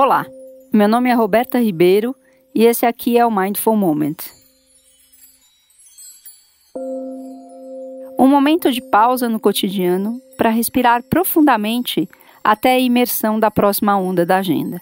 Olá, 0.00 0.24
meu 0.72 0.86
nome 0.86 1.10
é 1.10 1.12
Roberta 1.12 1.58
Ribeiro 1.58 2.14
e 2.54 2.64
esse 2.64 2.86
aqui 2.86 3.18
é 3.18 3.26
o 3.26 3.30
Mindful 3.32 3.74
Moment. 3.74 4.14
Um 8.16 8.28
momento 8.28 8.70
de 8.70 8.80
pausa 8.80 9.28
no 9.28 9.40
cotidiano 9.40 10.20
para 10.36 10.50
respirar 10.50 11.02
profundamente 11.02 12.08
até 12.44 12.74
a 12.74 12.78
imersão 12.78 13.40
da 13.40 13.50
próxima 13.50 13.98
onda 13.98 14.24
da 14.24 14.36
agenda. 14.36 14.80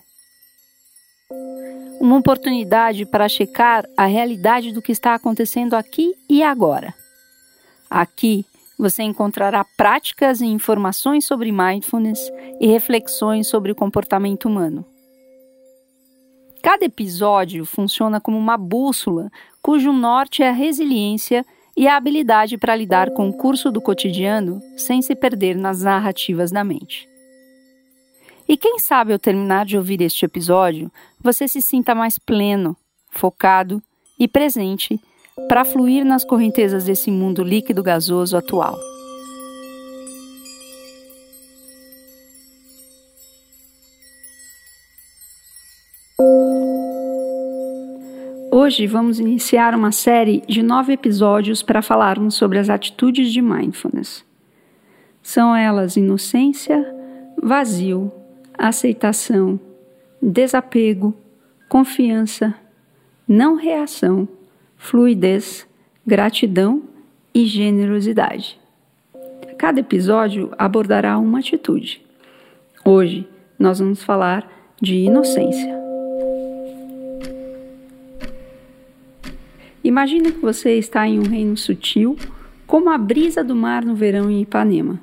Uma 1.99 2.19
oportunidade 2.19 3.07
para 3.07 3.27
checar 3.27 3.87
a 3.97 4.05
realidade 4.05 4.71
do 4.71 4.83
que 4.83 4.93
está 4.93 5.15
acontecendo 5.15 5.73
aqui 5.73 6.15
e 6.29 6.43
agora. 6.43 6.93
Aqui 7.89 8.45
você 8.79 9.03
encontrará 9.03 9.65
práticas 9.79 10.43
e 10.43 10.45
informações 10.45 11.25
sobre 11.25 11.51
mindfulness 11.51 12.21
e 12.61 12.67
reflexões 12.67 13.47
sobre 13.47 13.73
o 13.73 13.75
comportamento 13.75 14.45
humano. 14.45 14.85
Cada 16.67 16.85
episódio 16.85 17.65
funciona 17.65 18.21
como 18.21 18.37
uma 18.37 18.57
bússola 18.57 19.31
cujo 19.63 19.93
norte 19.93 20.43
é 20.43 20.49
a 20.49 20.53
resiliência 20.53 21.47
e 21.77 21.87
a 21.87 21.97
habilidade 21.97 22.59
para 22.59 22.75
lidar 22.75 23.13
com 23.13 23.29
o 23.29 23.33
curso 23.33 23.71
do 23.71 23.81
cotidiano 23.81 24.61
sem 24.77 25.01
se 25.01 25.15
perder 25.15 25.55
nas 25.55 25.83
narrativas 25.85 26.51
da 26.51 26.65
mente. 26.65 27.09
E 28.49 28.57
quem 28.57 28.81
sabe 28.81 29.13
ao 29.13 29.19
terminar 29.21 29.65
de 29.65 29.77
ouvir 29.77 30.01
este 30.01 30.25
episódio, 30.25 30.91
você 31.23 31.47
se 31.47 31.63
sinta 31.63 31.95
mais 31.95 32.19
pleno, 32.19 32.77
focado 33.13 33.81
e 34.19 34.27
presente 34.27 35.01
para 35.47 35.65
fluir 35.65 36.05
nas 36.05 36.25
correntezas 36.25 36.87
desse 36.87 37.13
mundo 37.13 37.45
líquido 37.45 37.81
gasoso 37.81 38.37
atual. 38.37 38.77
Hoje 48.67 48.85
vamos 48.89 49.21
iniciar 49.21 49.77
uma 49.77 49.93
série 49.93 50.43
de 50.49 50.61
nove 50.61 50.93
episódios 50.93 51.63
para 51.63 51.81
falarmos 51.81 52.35
sobre 52.35 52.59
as 52.59 52.69
atitudes 52.69 53.33
de 53.33 53.41
mindfulness. 53.41 54.25
São 55.23 55.55
elas 55.55 55.97
inocência, 55.97 56.85
vazio, 57.41 58.11
aceitação, 58.59 59.61
desapego, 60.21 61.15
confiança, 61.69 62.57
não 63.29 63.55
reação, 63.55 64.27
fluidez, 64.77 65.65
gratidão 66.05 66.83
e 67.33 67.47
generosidade. 67.47 68.59
Cada 69.57 69.79
episódio 69.79 70.51
abordará 70.59 71.17
uma 71.19 71.39
atitude. 71.39 72.05
Hoje 72.85 73.29
nós 73.57 73.79
vamos 73.79 74.03
falar 74.03 74.51
de 74.83 74.97
inocência. 74.97 75.76
Imagine 79.97 80.31
que 80.31 80.41
você 80.41 80.77
está 80.77 81.09
em 81.09 81.19
um 81.19 81.23
reino 81.23 81.57
sutil, 81.57 82.19
como 82.67 82.91
a 82.91 82.99
brisa 82.99 83.43
do 83.43 83.57
mar 83.57 83.83
no 83.83 83.95
verão 83.95 84.31
em 84.31 84.43
Ipanema. 84.43 85.01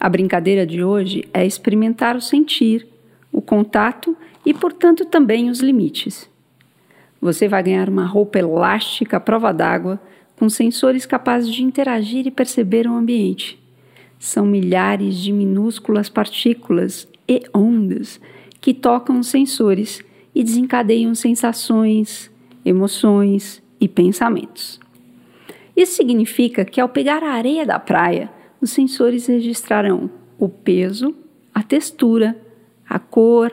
A 0.00 0.08
brincadeira 0.08 0.66
de 0.66 0.82
hoje 0.82 1.28
é 1.30 1.44
experimentar 1.44 2.16
o 2.16 2.20
sentir, 2.22 2.88
o 3.30 3.42
contato 3.42 4.16
e, 4.46 4.54
portanto, 4.54 5.04
também 5.04 5.50
os 5.50 5.60
limites. 5.60 6.26
Você 7.20 7.46
vai 7.46 7.62
ganhar 7.62 7.90
uma 7.90 8.06
roupa 8.06 8.38
elástica 8.38 9.18
à 9.18 9.20
prova 9.20 9.52
d'água, 9.52 10.00
com 10.36 10.48
sensores 10.48 11.04
capazes 11.04 11.52
de 11.52 11.62
interagir 11.62 12.26
e 12.26 12.30
perceber 12.30 12.86
o 12.86 12.94
ambiente. 12.94 13.62
São 14.18 14.46
milhares 14.46 15.18
de 15.18 15.34
minúsculas 15.34 16.08
partículas 16.08 17.06
e 17.28 17.42
ondas 17.54 18.18
que 18.58 18.72
tocam 18.72 19.20
os 19.20 19.26
sensores 19.26 20.02
e 20.34 20.42
desencadeiam 20.42 21.14
sensações, 21.14 22.30
emoções, 22.64 23.61
e 23.82 23.88
pensamentos. 23.88 24.80
Isso 25.76 25.96
significa 25.96 26.64
que 26.64 26.80
ao 26.80 26.88
pegar 26.88 27.24
a 27.24 27.32
areia 27.32 27.66
da 27.66 27.80
praia, 27.80 28.30
os 28.60 28.70
sensores 28.70 29.26
registrarão 29.26 30.08
o 30.38 30.48
peso, 30.48 31.12
a 31.52 31.64
textura, 31.64 32.40
a 32.88 33.00
cor, 33.00 33.50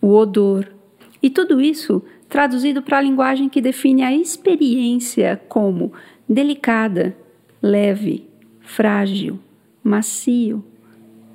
o 0.00 0.12
odor 0.14 0.72
e 1.20 1.28
tudo 1.28 1.60
isso 1.60 2.02
traduzido 2.28 2.82
para 2.82 2.98
a 2.98 3.00
linguagem 3.00 3.48
que 3.48 3.60
define 3.60 4.04
a 4.04 4.14
experiência 4.14 5.42
como 5.48 5.92
delicada, 6.28 7.16
leve, 7.60 8.28
frágil, 8.60 9.40
macio, 9.82 10.64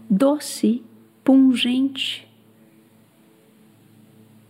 doce, 0.09 0.81
pungente. 1.25 2.25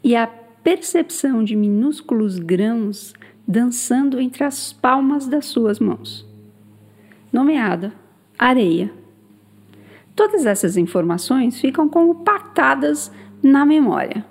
E 0.03 0.15
a 0.15 0.27
percepção 0.27 1.43
de 1.43 1.55
minúsculos 1.55 2.37
grãos 2.37 3.13
dançando 3.49 4.19
entre 4.19 4.43
as 4.43 4.71
palmas 4.71 5.25
das 5.25 5.47
suas 5.47 5.79
mãos, 5.79 6.23
nomeada 7.33 7.91
areia. 8.37 8.93
Todas 10.15 10.45
essas 10.45 10.77
informações 10.77 11.59
ficam 11.59 11.89
compactadas 11.89 13.11
na 13.41 13.65
memória. 13.65 14.23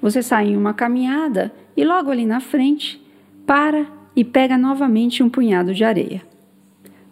Você 0.00 0.22
sai 0.22 0.50
em 0.50 0.56
uma 0.56 0.72
caminhada 0.72 1.52
e 1.76 1.84
logo 1.84 2.12
ali 2.12 2.24
na 2.24 2.38
frente 2.38 3.04
para 3.44 3.86
e 4.14 4.22
pega 4.22 4.56
novamente 4.56 5.20
um 5.20 5.28
punhado 5.28 5.74
de 5.74 5.82
areia. 5.82 6.22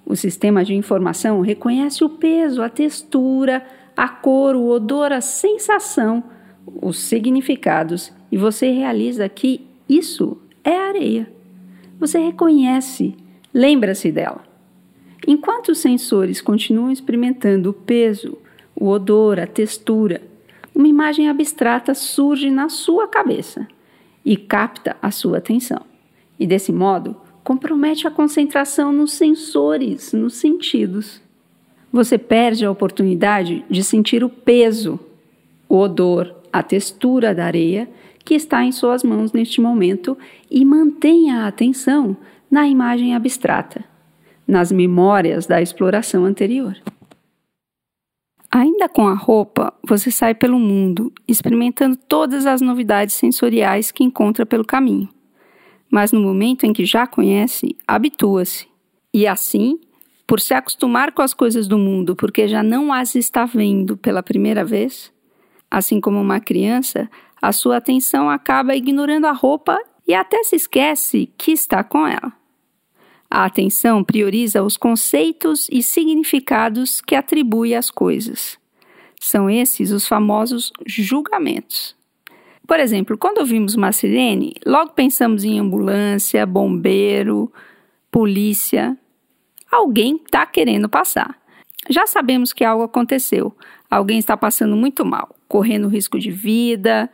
O 0.06 0.14
sistema 0.14 0.64
de 0.64 0.74
informação 0.74 1.40
reconhece 1.40 2.04
o 2.04 2.08
peso, 2.08 2.62
a 2.62 2.68
textura, 2.68 3.66
a 3.96 4.08
cor, 4.08 4.54
o 4.54 4.68
odor, 4.68 5.10
a 5.10 5.20
sensação, 5.20 6.22
os 6.80 7.00
significados 7.00 8.12
e 8.30 8.36
você 8.36 8.70
realiza 8.70 9.28
que 9.28 9.66
isso 9.88 10.38
é 10.64 10.76
areia. 10.76 11.30
Você 11.98 12.18
reconhece, 12.18 13.14
lembra-se 13.52 14.10
dela. 14.10 14.44
Enquanto 15.26 15.70
os 15.70 15.78
sensores 15.78 16.40
continuam 16.40 16.90
experimentando 16.90 17.70
o 17.70 17.74
peso, 17.74 18.38
o 18.74 18.88
odor, 18.88 19.38
a 19.38 19.46
textura, 19.46 20.22
uma 20.74 20.88
imagem 20.88 21.28
abstrata 21.28 21.94
surge 21.94 22.50
na 22.50 22.68
sua 22.68 23.06
cabeça 23.06 23.68
e 24.24 24.36
capta 24.36 24.96
a 25.02 25.10
sua 25.10 25.38
atenção. 25.38 25.82
E 26.38 26.46
desse 26.46 26.72
modo, 26.72 27.16
compromete 27.44 28.06
a 28.06 28.10
concentração 28.10 28.92
nos 28.92 29.12
sensores, 29.12 30.12
nos 30.12 30.34
sentidos. 30.34 31.20
Você 31.92 32.16
perde 32.16 32.64
a 32.64 32.70
oportunidade 32.70 33.64
de 33.68 33.82
sentir 33.82 34.24
o 34.24 34.28
peso, 34.28 34.98
o 35.68 35.76
odor, 35.76 36.34
a 36.52 36.62
textura 36.62 37.34
da 37.34 37.44
areia 37.44 37.88
que 38.24 38.34
está 38.34 38.64
em 38.64 38.72
suas 38.72 39.02
mãos 39.02 39.32
neste 39.32 39.60
momento 39.60 40.16
e 40.50 40.64
mantenha 40.64 41.44
a 41.44 41.46
atenção 41.48 42.16
na 42.50 42.66
imagem 42.68 43.14
abstrata, 43.14 43.84
nas 44.46 44.72
memórias 44.72 45.46
da 45.46 45.62
exploração 45.62 46.24
anterior. 46.24 46.76
Ainda 48.50 48.88
com 48.88 49.06
a 49.06 49.14
roupa, 49.14 49.72
você 49.86 50.10
sai 50.10 50.34
pelo 50.34 50.58
mundo, 50.58 51.12
experimentando 51.28 51.96
todas 51.96 52.46
as 52.46 52.60
novidades 52.60 53.14
sensoriais 53.14 53.92
que 53.92 54.02
encontra 54.02 54.44
pelo 54.44 54.64
caminho. 54.64 55.08
Mas 55.88 56.10
no 56.10 56.20
momento 56.20 56.64
em 56.64 56.72
que 56.72 56.84
já 56.84 57.06
conhece, 57.06 57.76
habitua-se. 57.86 58.66
E 59.14 59.26
assim, 59.26 59.78
por 60.26 60.40
se 60.40 60.54
acostumar 60.54 61.12
com 61.12 61.22
as 61.22 61.34
coisas 61.34 61.66
do 61.66 61.76
mundo 61.78 62.14
porque 62.14 62.46
já 62.46 62.62
não 62.62 62.92
as 62.92 63.14
está 63.14 63.44
vendo 63.44 63.96
pela 63.96 64.22
primeira 64.22 64.64
vez, 64.64 65.12
assim 65.70 66.00
como 66.00 66.20
uma 66.20 66.40
criança, 66.40 67.08
a 67.40 67.52
sua 67.52 67.78
atenção 67.78 68.28
acaba 68.28 68.76
ignorando 68.76 69.26
a 69.26 69.32
roupa 69.32 69.78
e 70.06 70.14
até 70.14 70.42
se 70.42 70.56
esquece 70.56 71.32
que 71.38 71.52
está 71.52 71.82
com 71.82 72.06
ela. 72.06 72.32
A 73.30 73.44
atenção 73.44 74.02
prioriza 74.02 74.62
os 74.62 74.76
conceitos 74.76 75.68
e 75.70 75.82
significados 75.82 77.00
que 77.00 77.14
atribui 77.14 77.74
às 77.74 77.90
coisas. 77.90 78.58
São 79.20 79.48
esses 79.48 79.92
os 79.92 80.08
famosos 80.08 80.72
julgamentos. 80.84 81.94
Por 82.66 82.80
exemplo, 82.80 83.16
quando 83.16 83.38
ouvimos 83.38 83.74
uma 83.74 83.92
sirene, 83.92 84.54
logo 84.66 84.92
pensamos 84.92 85.44
em 85.44 85.58
ambulância, 85.58 86.44
bombeiro, 86.44 87.52
polícia. 88.10 88.96
Alguém 89.70 90.16
está 90.16 90.44
querendo 90.44 90.88
passar. 90.88 91.38
Já 91.88 92.06
sabemos 92.06 92.52
que 92.52 92.64
algo 92.64 92.82
aconteceu. 92.82 93.54
Alguém 93.90 94.18
está 94.18 94.36
passando 94.36 94.76
muito 94.76 95.04
mal, 95.04 95.34
correndo 95.48 95.88
risco 95.88 96.18
de 96.18 96.30
vida, 96.30 97.10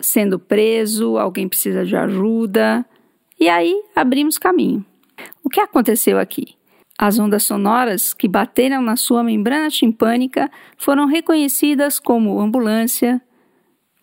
sendo 0.00 0.38
preso, 0.38 1.18
alguém 1.18 1.48
precisa 1.48 1.84
de 1.84 1.96
ajuda. 1.96 2.84
E 3.38 3.48
aí 3.48 3.82
abrimos 3.94 4.38
caminho. 4.38 4.84
O 5.42 5.48
que 5.48 5.60
aconteceu 5.60 6.18
aqui? 6.18 6.54
As 6.98 7.18
ondas 7.18 7.42
sonoras 7.42 8.14
que 8.14 8.26
bateram 8.26 8.80
na 8.80 8.96
sua 8.96 9.22
membrana 9.22 9.68
timpânica 9.68 10.50
foram 10.78 11.06
reconhecidas 11.06 11.98
como 11.98 12.40
ambulância, 12.40 13.20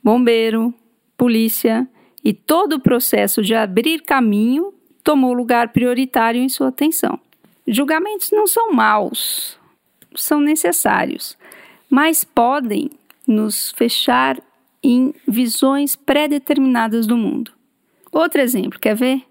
bombeiro, 0.03 0.73
polícia 1.17 1.87
e 2.23 2.33
todo 2.33 2.73
o 2.73 2.79
processo 2.79 3.41
de 3.41 3.55
abrir 3.55 4.01
caminho 4.01 4.73
tomou 5.03 5.33
lugar 5.33 5.69
prioritário 5.69 6.41
em 6.41 6.49
sua 6.49 6.67
atenção. 6.67 7.19
Julgamentos 7.67 8.29
não 8.31 8.45
são 8.45 8.71
maus, 8.71 9.57
são 10.15 10.39
necessários, 10.39 11.37
mas 11.89 12.23
podem 12.23 12.91
nos 13.27 13.71
fechar 13.71 14.39
em 14.83 15.13
visões 15.27 15.95
pré-determinadas 15.95 17.07
do 17.07 17.15
mundo. 17.15 17.51
Outro 18.11 18.41
exemplo, 18.41 18.79
quer 18.79 18.95
ver? 18.95 19.23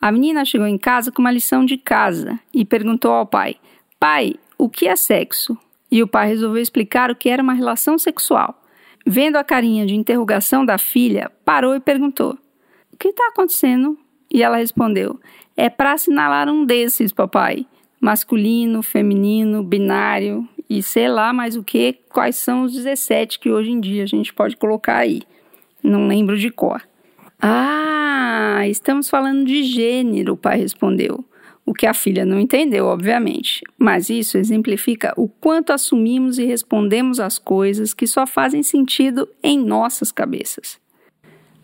A 0.00 0.10
menina 0.10 0.44
chegou 0.44 0.66
em 0.66 0.78
casa 0.78 1.12
com 1.12 1.20
uma 1.20 1.30
lição 1.30 1.64
de 1.64 1.76
casa 1.76 2.38
e 2.52 2.64
perguntou 2.64 3.12
ao 3.12 3.26
pai: 3.26 3.56
Pai, 4.00 4.34
o 4.56 4.68
que 4.68 4.86
é 4.86 4.96
sexo? 4.96 5.56
E 5.90 6.02
o 6.02 6.08
pai 6.08 6.28
resolveu 6.28 6.62
explicar 6.62 7.10
o 7.10 7.16
que 7.16 7.28
era 7.28 7.42
uma 7.42 7.52
relação 7.52 7.98
sexual. 7.98 8.60
Vendo 9.06 9.36
a 9.36 9.44
carinha 9.44 9.84
de 9.84 9.94
interrogação 9.94 10.64
da 10.64 10.78
filha, 10.78 11.30
parou 11.44 11.74
e 11.74 11.80
perguntou: 11.80 12.38
O 12.92 12.96
que 12.96 13.08
está 13.08 13.28
acontecendo? 13.28 13.98
E 14.32 14.42
ela 14.42 14.56
respondeu: 14.56 15.20
É 15.56 15.68
para 15.68 15.92
assinalar 15.92 16.48
um 16.48 16.64
desses, 16.64 17.12
papai. 17.12 17.66
Masculino, 18.00 18.82
feminino, 18.82 19.62
binário 19.62 20.48
e 20.72 20.82
sei 20.82 21.06
lá 21.06 21.34
mais 21.34 21.54
o 21.54 21.62
que, 21.62 21.98
quais 22.08 22.36
são 22.36 22.62
os 22.62 22.72
17 22.72 23.38
que 23.38 23.50
hoje 23.50 23.70
em 23.70 23.78
dia 23.78 24.04
a 24.04 24.06
gente 24.06 24.32
pode 24.32 24.56
colocar 24.56 24.96
aí. 24.96 25.20
Não 25.82 26.08
lembro 26.08 26.38
de 26.38 26.48
cor. 26.48 26.80
Ah, 27.38 28.62
estamos 28.66 29.10
falando 29.10 29.44
de 29.44 29.64
gênero, 29.64 30.32
o 30.32 30.36
pai 30.36 30.56
respondeu. 30.56 31.22
O 31.66 31.74
que 31.74 31.86
a 31.86 31.92
filha 31.92 32.24
não 32.24 32.40
entendeu, 32.40 32.86
obviamente. 32.86 33.62
Mas 33.76 34.08
isso 34.08 34.38
exemplifica 34.38 35.12
o 35.14 35.28
quanto 35.28 35.74
assumimos 35.74 36.38
e 36.38 36.46
respondemos 36.46 37.20
às 37.20 37.38
coisas 37.38 37.92
que 37.92 38.06
só 38.06 38.26
fazem 38.26 38.62
sentido 38.62 39.28
em 39.42 39.62
nossas 39.62 40.10
cabeças. 40.10 40.80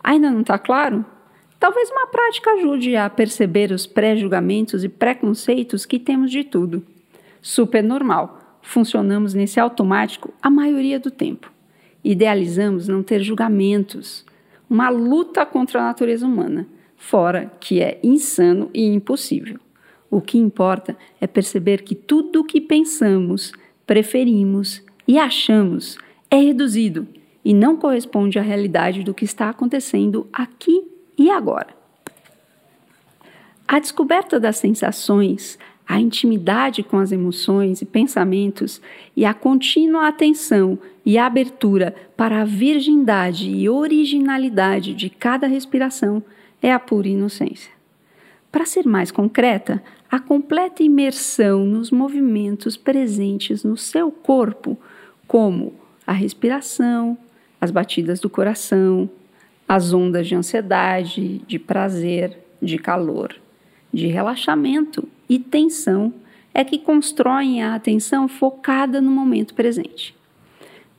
Ainda 0.03 0.29
não 0.29 0.41
está 0.41 0.59
claro? 0.59 1.03
Talvez 1.59 1.89
uma 1.89 2.05
prática 2.05 2.51
ajude 2.51 2.95
a 2.95 3.09
perceber 3.09 3.71
os 3.71 3.87
pré-julgamentos 3.87 4.83
e 4.83 4.89
preconceitos 4.89 5.83
que 5.83 5.97
temos 5.97 6.29
de 6.29 6.43
tudo. 6.43 6.85
Super 7.41 7.83
normal. 7.83 8.48
Funcionamos 8.69 9.33
nesse 9.33 9.59
automático 9.59 10.31
a 10.39 10.47
maioria 10.47 10.99
do 10.99 11.09
tempo. 11.09 11.51
Idealizamos 12.03 12.87
não 12.87 13.01
ter 13.01 13.19
julgamentos, 13.19 14.23
uma 14.69 14.89
luta 14.89 15.43
contra 15.43 15.79
a 15.79 15.85
natureza 15.85 16.23
humana, 16.23 16.67
fora 16.95 17.51
que 17.59 17.81
é 17.81 17.99
insano 18.03 18.69
e 18.71 18.85
impossível. 18.85 19.59
O 20.07 20.21
que 20.21 20.37
importa 20.37 20.95
é 21.19 21.25
perceber 21.25 21.81
que 21.81 21.95
tudo 21.95 22.41
o 22.41 22.43
que 22.43 22.61
pensamos, 22.61 23.53
preferimos 23.87 24.83
e 25.07 25.17
achamos 25.17 25.97
é 26.29 26.37
reduzido 26.37 27.07
e 27.43 27.55
não 27.55 27.75
corresponde 27.75 28.37
à 28.37 28.43
realidade 28.43 29.03
do 29.03 29.15
que 29.15 29.25
está 29.25 29.49
acontecendo 29.49 30.29
aqui 30.31 30.87
e 31.17 31.31
agora. 31.31 31.73
A 33.67 33.79
descoberta 33.79 34.39
das 34.39 34.57
sensações, 34.57 35.57
a 35.89 35.99
intimidade 35.99 36.83
com 36.83 36.99
as 36.99 37.11
emoções 37.11 37.81
e 37.81 37.85
pensamentos 37.85 38.79
e 39.17 39.25
a 39.25 39.33
contínua 39.33 40.07
atenção 40.07 40.77
e 41.03 41.17
abertura 41.17 41.95
para 42.15 42.41
a 42.41 42.45
virgindade 42.45 43.49
e 43.49 43.67
originalidade 43.67 44.93
de 44.93 45.09
cada 45.09 45.47
respiração 45.47 46.23
é 46.61 46.71
a 46.71 46.77
pura 46.77 47.07
inocência. 47.07 47.71
Para 48.51 48.67
ser 48.67 48.85
mais 48.85 49.09
concreta, 49.09 49.81
a 50.11 50.19
completa 50.19 50.83
imersão 50.83 51.65
nos 51.65 51.89
movimentos 51.89 52.77
presentes 52.77 53.63
no 53.63 53.75
seu 53.75 54.11
corpo, 54.11 54.77
como 55.27 55.73
a 56.05 56.13
respiração, 56.13 57.17
as 57.59 57.71
batidas 57.71 58.19
do 58.19 58.29
coração, 58.29 59.09
as 59.67 59.91
ondas 59.91 60.27
de 60.27 60.35
ansiedade, 60.35 61.39
de 61.47 61.57
prazer, 61.57 62.37
de 62.61 62.77
calor, 62.77 63.35
de 63.91 64.05
relaxamento 64.05 65.07
e 65.29 65.37
tensão, 65.37 66.13
é 66.53 66.63
que 66.63 66.79
constroem 66.79 67.61
a 67.61 67.75
atenção 67.75 68.27
focada 68.27 68.99
no 68.99 69.11
momento 69.11 69.53
presente. 69.53 70.15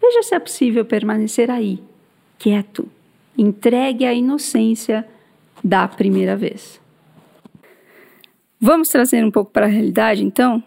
Veja 0.00 0.22
se 0.22 0.34
é 0.34 0.38
possível 0.38 0.84
permanecer 0.84 1.50
aí, 1.50 1.82
quieto, 2.38 2.88
entregue 3.36 4.06
à 4.06 4.14
inocência 4.14 5.06
da 5.62 5.86
primeira 5.86 6.36
vez. 6.36 6.80
Vamos 8.58 8.88
trazer 8.88 9.24
um 9.24 9.30
pouco 9.30 9.50
para 9.50 9.66
a 9.66 9.68
realidade, 9.68 10.24
então? 10.24 10.62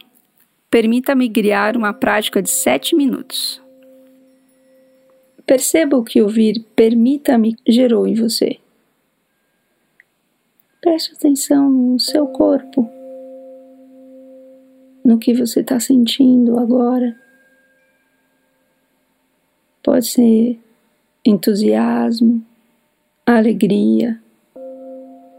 Permita-me 0.70 1.30
criar 1.30 1.78
uma 1.78 1.94
prática 1.94 2.42
de 2.42 2.50
sete 2.50 2.96
minutos. 2.96 3.62
Perceba 5.46 5.98
o 5.98 6.04
que 6.04 6.22
ouvir 6.22 6.66
permita-me 6.76 7.56
gerou 7.68 8.08
em 8.08 8.16
você. 8.16 8.58
Preste 10.82 11.14
atenção 11.14 11.70
no 11.70 12.00
seu 12.00 12.28
corpo, 12.28 12.90
no 15.04 15.18
que 15.18 15.34
você 15.34 15.60
está 15.60 15.80
sentindo 15.80 16.58
agora. 16.58 17.16
Pode 19.84 20.08
ser 20.08 20.60
entusiasmo, 21.26 22.44
alegria, 23.26 24.22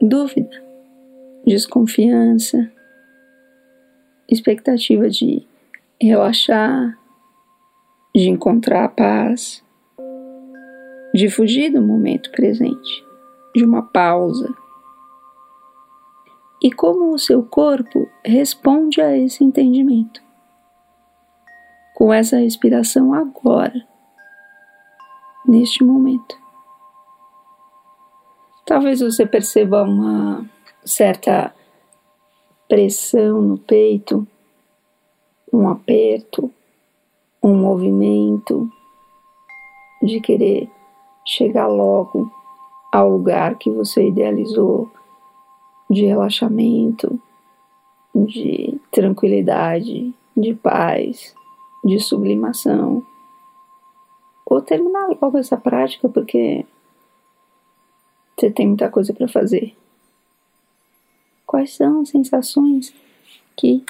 dúvida, 0.00 0.62
desconfiança, 1.46 2.70
expectativa 4.28 5.08
de 5.08 5.46
relaxar, 6.00 6.98
de 8.14 8.28
encontrar 8.28 8.84
a 8.84 8.88
paz, 8.88 9.64
de 11.14 11.28
fugir 11.28 11.70
do 11.70 11.80
momento 11.80 12.30
presente, 12.30 13.04
de 13.54 13.64
uma 13.64 13.82
pausa. 13.82 14.54
E 16.64 16.72
como 16.72 17.12
o 17.12 17.18
seu 17.18 17.42
corpo 17.42 18.08
responde 18.24 18.98
a 18.98 19.14
esse 19.14 19.44
entendimento? 19.44 20.22
Com 21.94 22.10
essa 22.10 22.38
respiração 22.38 23.12
agora 23.12 23.86
neste 25.46 25.84
momento. 25.84 26.38
Talvez 28.64 29.00
você 29.00 29.26
perceba 29.26 29.82
uma 29.82 30.48
certa 30.82 31.54
pressão 32.66 33.42
no 33.42 33.58
peito, 33.58 34.26
um 35.52 35.68
aperto, 35.68 36.50
um 37.42 37.58
movimento 37.58 38.72
de 40.02 40.18
querer 40.18 40.70
chegar 41.26 41.66
logo 41.66 42.32
ao 42.90 43.10
lugar 43.10 43.58
que 43.58 43.70
você 43.70 44.08
idealizou 44.08 44.90
de 45.90 46.04
relaxamento, 46.04 47.20
de 48.14 48.80
tranquilidade, 48.90 50.14
de 50.36 50.54
paz, 50.54 51.34
de 51.84 51.98
sublimação 52.00 53.04
ou 54.46 54.60
terminar 54.60 55.08
logo 55.20 55.38
essa 55.38 55.56
prática 55.56 56.08
porque 56.08 56.64
você 58.36 58.50
tem 58.50 58.68
muita 58.68 58.90
coisa 58.90 59.12
para 59.12 59.28
fazer. 59.28 59.76
Quais 61.46 61.74
são 61.74 62.00
as 62.00 62.08
sensações 62.08 62.92
que 63.56 63.84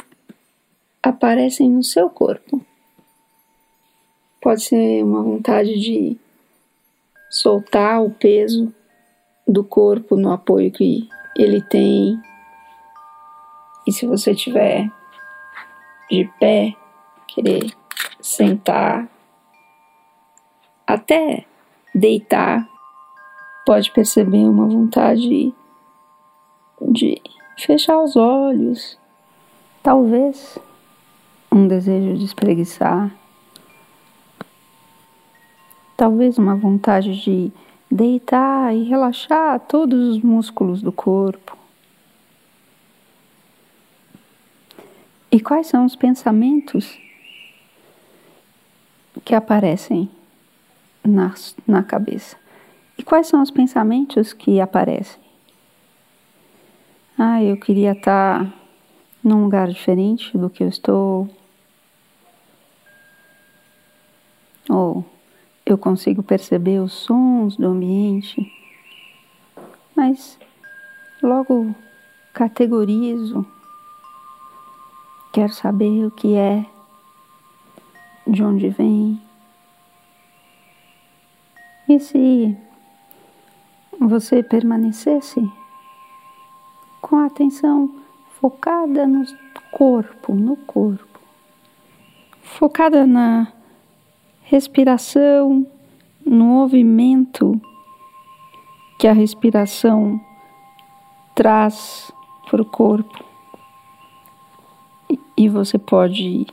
aparecem 1.02 1.70
no 1.70 1.82
seu 1.82 2.10
corpo? 2.10 2.60
Pode 4.40 4.62
ser 4.62 5.02
uma 5.02 5.22
vontade 5.22 5.78
de 5.80 6.16
soltar 7.30 8.02
o 8.02 8.10
peso 8.10 8.72
do 9.48 9.64
corpo 9.64 10.16
no 10.16 10.30
apoio 10.30 10.70
que 10.70 11.08
ele 11.36 11.62
tem. 11.62 12.20
E 13.86 13.92
se 13.92 14.06
você 14.06 14.34
tiver 14.34 14.90
de 16.10 16.30
pé, 16.38 16.74
querer 17.26 17.74
sentar 18.20 19.08
até 20.86 21.44
deitar, 21.94 22.68
pode 23.64 23.90
perceber 23.90 24.46
uma 24.46 24.66
vontade 24.66 25.54
de 26.80 27.22
fechar 27.58 27.98
os 28.02 28.16
olhos, 28.16 28.98
talvez 29.82 30.58
um 31.50 31.66
desejo 31.66 32.18
de 32.18 32.24
espreguiçar, 32.24 33.14
talvez 35.96 36.36
uma 36.36 36.54
vontade 36.54 37.20
de 37.22 37.52
deitar 37.90 38.74
e 38.74 38.84
relaxar 38.84 39.60
todos 39.60 40.16
os 40.16 40.22
músculos 40.22 40.82
do 40.82 40.92
corpo. 40.92 41.56
E 45.30 45.40
quais 45.40 45.66
são 45.66 45.84
os 45.84 45.96
pensamentos 45.96 46.98
que 49.24 49.34
aparecem 49.34 50.08
na, 51.02 51.34
na 51.66 51.82
cabeça. 51.82 52.36
E 52.96 53.02
quais 53.02 53.26
são 53.26 53.42
os 53.42 53.50
pensamentos 53.50 54.32
que 54.32 54.60
aparecem? 54.60 55.20
Ah, 57.18 57.42
eu 57.42 57.56
queria 57.56 57.92
estar 57.92 58.52
num 59.22 59.44
lugar 59.44 59.68
diferente 59.68 60.36
do 60.36 60.50
que 60.50 60.62
eu 60.62 60.68
estou. 60.68 61.28
Ou 64.68 65.04
eu 65.66 65.78
consigo 65.78 66.22
perceber 66.22 66.78
os 66.78 66.92
sons 66.92 67.56
do 67.56 67.66
ambiente, 67.66 68.52
mas 69.96 70.38
logo 71.22 71.74
categorizo. 72.32 73.46
Quero 75.32 75.52
saber 75.52 76.06
o 76.06 76.10
que 76.10 76.36
é, 76.36 76.64
de 78.26 78.42
onde 78.42 78.68
vem, 78.68 79.20
E 81.86 82.00
se 82.00 82.56
você 84.00 84.42
permanecesse 84.42 85.40
com 87.02 87.16
a 87.16 87.26
atenção 87.26 87.94
focada 88.40 89.06
no 89.06 89.24
corpo, 89.70 90.34
no 90.34 90.56
corpo, 90.56 91.20
focada 92.42 93.06
na 93.06 93.52
respiração, 94.44 95.66
no 96.24 96.44
movimento 96.44 97.60
que 98.98 99.08
a 99.08 99.12
respiração 99.12 100.20
traz 101.34 102.12
para 102.50 102.60
o 102.60 102.64
corpo. 102.64 103.24
E 105.36 105.48
você 105.48 105.78
pode 105.78 106.46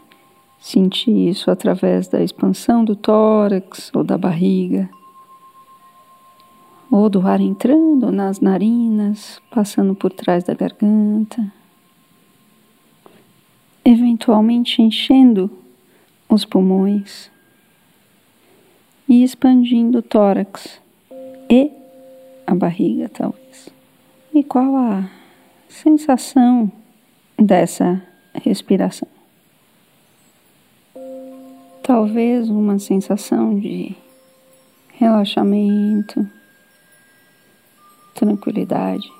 sentir 0.57 1.29
isso 1.29 1.51
através 1.51 2.07
da 2.07 2.23
expansão 2.23 2.83
do 2.83 2.95
tórax 2.95 3.91
ou 3.93 4.03
da 4.03 4.17
barriga, 4.17 4.89
ou 6.89 7.09
do 7.09 7.25
ar 7.27 7.41
entrando 7.41 8.11
nas 8.11 8.39
narinas, 8.39 9.41
passando 9.51 9.93
por 9.93 10.11
trás 10.11 10.45
da 10.45 10.53
garganta, 10.53 11.51
eventualmente 13.83 14.81
enchendo 14.81 15.49
os 16.29 16.45
pulmões 16.45 17.31
e 19.11 19.23
expandindo 19.25 19.97
o 19.97 20.01
tórax 20.01 20.81
e 21.49 21.69
a 22.47 22.55
barriga, 22.55 23.09
talvez. 23.09 23.67
E 24.33 24.41
qual 24.41 24.73
a 24.77 25.11
sensação 25.67 26.71
dessa 27.37 28.01
respiração. 28.33 29.09
Talvez 31.83 32.49
uma 32.49 32.79
sensação 32.79 33.59
de 33.59 33.93
relaxamento, 34.93 36.25
tranquilidade, 38.15 39.11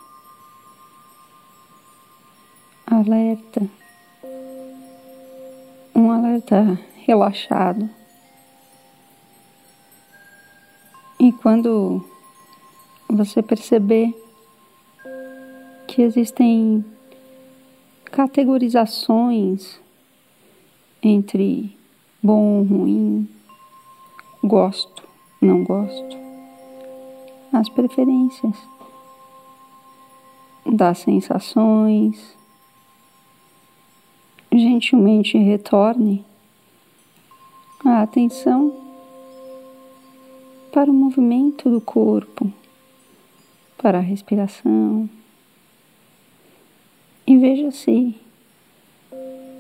alerta, 2.87 3.69
um 5.93 6.09
alerta 6.09 6.79
relaxado. 7.05 8.00
Quando 11.41 12.03
você 13.09 13.41
perceber 13.41 14.13
que 15.87 16.03
existem 16.03 16.85
categorizações 18.05 19.79
entre 21.01 21.75
bom, 22.21 22.63
ruim, 22.63 23.27
gosto, 24.43 25.03
não 25.41 25.63
gosto, 25.63 26.17
as 27.51 27.67
preferências 27.69 28.55
das 30.65 30.99
sensações. 30.99 32.37
Gentilmente 34.53 35.37
retorne 35.37 36.25
a 37.85 38.01
atenção 38.01 38.80
para 40.71 40.89
o 40.89 40.93
movimento 40.93 41.69
do 41.69 41.81
corpo, 41.81 42.51
para 43.77 43.97
a 43.97 44.01
respiração. 44.01 45.09
E 47.27 47.37
veja 47.37 47.71
se 47.71 48.15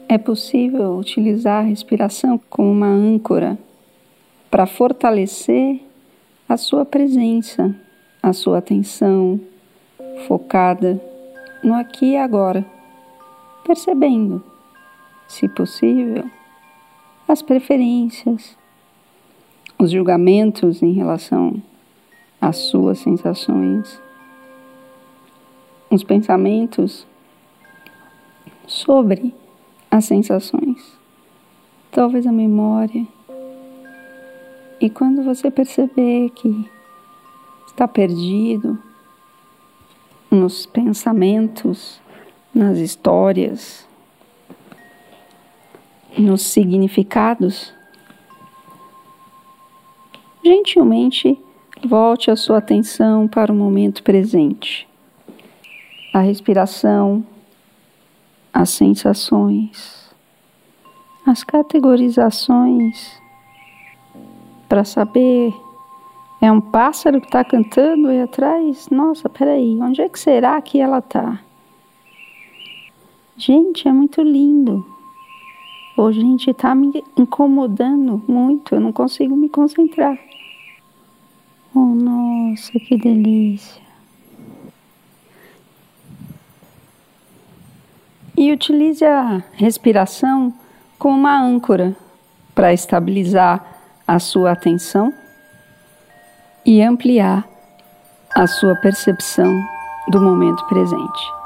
é 0.07 0.17
possível 0.17 0.97
utilizar 0.97 1.59
a 1.59 1.67
respiração 1.67 2.39
como 2.49 2.71
uma 2.71 2.87
âncora 2.87 3.57
para 4.49 4.65
fortalecer 4.65 5.81
a 6.47 6.57
sua 6.57 6.85
presença, 6.85 7.73
a 8.21 8.33
sua 8.33 8.57
atenção 8.57 9.39
focada 10.27 11.01
no 11.63 11.73
aqui 11.73 12.11
e 12.11 12.17
agora, 12.17 12.65
percebendo, 13.65 14.43
se 15.27 15.47
possível, 15.47 16.29
as 17.27 17.41
preferências, 17.41 18.57
os 19.81 19.89
julgamentos 19.89 20.83
em 20.83 20.91
relação 20.91 21.59
às 22.39 22.55
suas 22.57 22.99
sensações, 22.99 23.99
os 25.89 26.03
pensamentos 26.03 27.07
sobre 28.67 29.33
as 29.89 30.05
sensações, 30.05 30.99
talvez 31.89 32.27
a 32.27 32.31
memória. 32.31 33.07
E 34.79 34.87
quando 34.87 35.23
você 35.23 35.49
perceber 35.49 36.29
que 36.29 36.69
está 37.65 37.87
perdido 37.87 38.77
nos 40.29 40.67
pensamentos, 40.67 41.99
nas 42.53 42.77
histórias, 42.77 43.87
nos 46.15 46.43
significados, 46.43 47.73
gentilmente 50.43 51.37
volte 51.85 52.29
a 52.29 52.35
sua 52.35 52.57
atenção 52.57 53.27
para 53.27 53.51
o 53.51 53.55
momento 53.55 54.03
presente. 54.03 54.87
A 56.13 56.19
respiração, 56.19 57.25
as 58.53 58.69
sensações, 58.69 60.09
as 61.25 61.43
categorizações, 61.43 63.19
para 64.67 64.83
saber 64.83 65.53
é 66.41 66.51
um 66.51 66.59
pássaro 66.59 67.21
que 67.21 67.27
está 67.27 67.43
cantando 67.43 68.07
aí 68.07 68.19
atrás? 68.19 68.89
Nossa, 68.89 69.29
peraí, 69.29 69.77
onde 69.79 70.01
é 70.01 70.09
que 70.09 70.19
será 70.19 70.59
que 70.59 70.79
ela 70.79 70.97
está? 70.97 71.39
Gente, 73.37 73.87
é 73.87 73.93
muito 73.93 74.23
lindo. 74.23 74.83
Ô, 75.95 76.11
gente, 76.11 76.49
está 76.49 76.73
me 76.73 77.03
incomodando 77.15 78.23
muito, 78.27 78.73
eu 78.73 78.81
não 78.81 78.91
consigo 78.91 79.35
me 79.35 79.49
concentrar. 79.49 80.17
Oh, 81.73 81.79
nossa, 81.79 82.71
que 82.73 82.97
delícia. 82.97 83.81
e 88.41 88.51
utilize 88.51 89.05
a 89.05 89.43
respiração 89.53 90.51
como 90.97 91.15
uma 91.15 91.39
âncora 91.39 91.95
para 92.55 92.73
estabilizar 92.73 93.63
a 94.07 94.17
sua 94.17 94.51
atenção 94.53 95.13
e 96.65 96.81
ampliar 96.81 97.47
a 98.35 98.47
sua 98.47 98.75
percepção 98.77 99.53
do 100.07 100.19
momento 100.19 100.65
presente. 100.65 101.40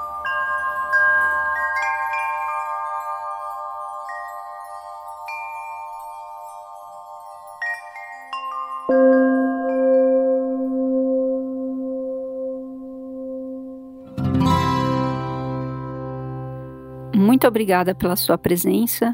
Muito 17.36 17.50
obrigada 17.50 17.94
pela 17.94 18.16
sua 18.16 18.38
presença 18.38 19.14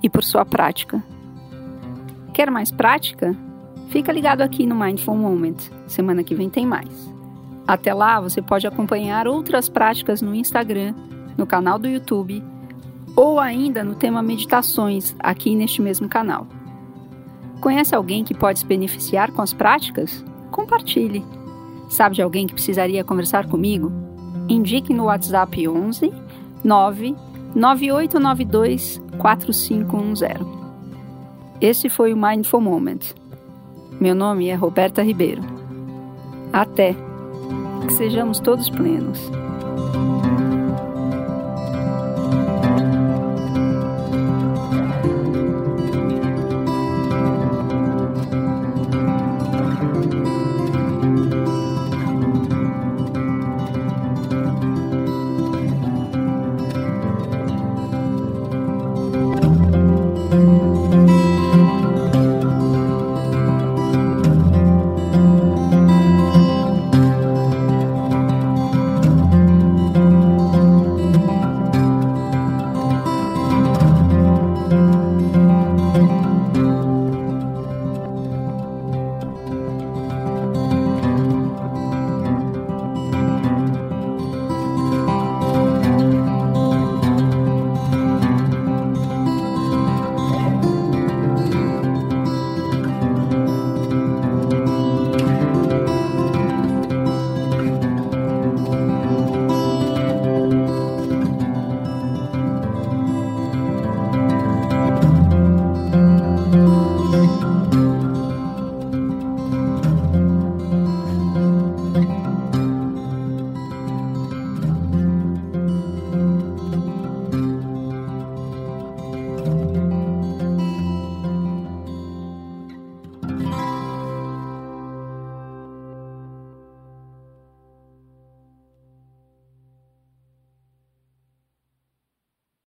e 0.00 0.08
por 0.08 0.22
sua 0.22 0.44
prática. 0.44 1.02
Quer 2.32 2.48
mais 2.48 2.70
prática? 2.70 3.36
Fica 3.88 4.12
ligado 4.12 4.40
aqui 4.40 4.64
no 4.64 4.76
Mindful 4.76 5.16
Moment. 5.16 5.56
Semana 5.88 6.22
que 6.22 6.32
vem 6.32 6.48
tem 6.48 6.64
mais. 6.64 7.12
Até 7.66 7.92
lá, 7.92 8.20
você 8.20 8.40
pode 8.40 8.68
acompanhar 8.68 9.26
outras 9.26 9.68
práticas 9.68 10.22
no 10.22 10.32
Instagram, 10.32 10.94
no 11.36 11.44
canal 11.44 11.76
do 11.76 11.88
YouTube 11.88 12.40
ou 13.16 13.40
ainda 13.40 13.82
no 13.82 13.96
tema 13.96 14.22
Meditações 14.22 15.16
aqui 15.18 15.56
neste 15.56 15.82
mesmo 15.82 16.08
canal. 16.08 16.46
Conhece 17.60 17.96
alguém 17.96 18.22
que 18.22 18.32
pode 18.32 18.60
se 18.60 18.64
beneficiar 18.64 19.32
com 19.32 19.42
as 19.42 19.52
práticas? 19.52 20.24
Compartilhe. 20.52 21.24
Sabe 21.88 22.14
de 22.14 22.22
alguém 22.22 22.46
que 22.46 22.54
precisaria 22.54 23.02
conversar 23.02 23.48
comigo? 23.48 23.90
Indique 24.48 24.94
no 24.94 25.06
WhatsApp 25.06 25.66
11 25.66 26.12
9 26.66 27.16
9892 27.56 29.00
4510. 29.18 30.46
Esse 31.58 31.88
foi 31.88 32.12
o 32.12 32.16
Mindful 32.16 32.60
Moment. 32.60 32.98
Meu 33.98 34.14
nome 34.14 34.48
é 34.48 34.54
Roberta 34.54 35.02
Ribeiro. 35.02 35.40
Até! 36.52 36.94
Que 37.86 37.94
sejamos 37.94 38.40
todos 38.40 38.68
plenos. 38.68 39.18